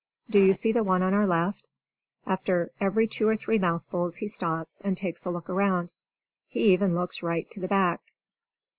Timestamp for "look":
5.29-5.47